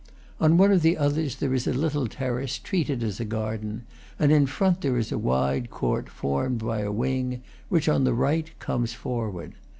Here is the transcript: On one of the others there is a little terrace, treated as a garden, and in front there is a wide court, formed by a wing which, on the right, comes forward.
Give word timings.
On 0.39 0.57
one 0.57 0.71
of 0.71 0.81
the 0.81 0.97
others 0.97 1.35
there 1.35 1.53
is 1.53 1.67
a 1.67 1.73
little 1.73 2.07
terrace, 2.07 2.57
treated 2.57 3.03
as 3.03 3.19
a 3.19 3.23
garden, 3.23 3.85
and 4.17 4.31
in 4.31 4.47
front 4.47 4.81
there 4.81 4.97
is 4.97 5.11
a 5.11 5.19
wide 5.19 5.69
court, 5.69 6.09
formed 6.09 6.57
by 6.57 6.79
a 6.79 6.91
wing 6.91 7.43
which, 7.69 7.87
on 7.87 8.03
the 8.03 8.15
right, 8.15 8.49
comes 8.57 8.93
forward. 8.93 9.53